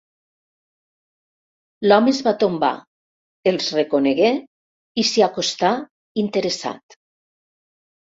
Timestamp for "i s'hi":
5.03-5.25